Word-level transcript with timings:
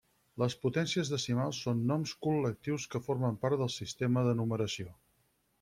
Les 0.43 0.53
potències 0.61 1.11
decimals 1.15 1.59
són 1.67 1.83
noms 1.91 2.15
col·lectius 2.29 2.89
que 2.95 3.03
formen 3.11 3.39
part 3.47 3.63
del 3.63 3.73
sistema 3.77 4.29
de 4.31 4.37
numeració. 4.41 4.99